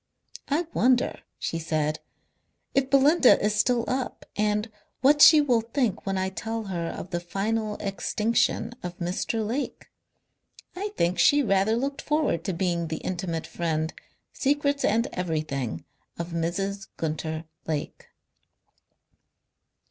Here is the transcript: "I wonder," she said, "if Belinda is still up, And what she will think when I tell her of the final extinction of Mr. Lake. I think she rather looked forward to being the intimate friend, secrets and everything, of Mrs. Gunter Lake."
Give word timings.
"I 0.47 0.65
wonder," 0.73 1.19
she 1.37 1.59
said, 1.59 1.99
"if 2.73 2.89
Belinda 2.89 3.39
is 3.39 3.53
still 3.53 3.85
up, 3.87 4.25
And 4.35 4.71
what 5.01 5.21
she 5.21 5.41
will 5.41 5.61
think 5.61 6.07
when 6.07 6.17
I 6.17 6.29
tell 6.29 6.63
her 6.63 6.87
of 6.87 7.11
the 7.11 7.19
final 7.19 7.75
extinction 7.75 8.73
of 8.81 8.97
Mr. 8.97 9.45
Lake. 9.47 9.91
I 10.75 10.89
think 10.97 11.19
she 11.19 11.43
rather 11.43 11.75
looked 11.75 12.01
forward 12.01 12.43
to 12.45 12.51
being 12.53 12.87
the 12.87 12.97
intimate 12.97 13.45
friend, 13.45 13.93
secrets 14.33 14.83
and 14.83 15.05
everything, 15.13 15.85
of 16.17 16.29
Mrs. 16.29 16.87
Gunter 16.97 17.45
Lake." 17.67 18.07